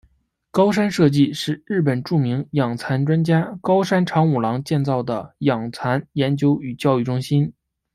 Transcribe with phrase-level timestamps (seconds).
[0.49, 7.53] 高山社迹是日本著名养蚕专家高山长五郎建造的养蚕研究与教育中心。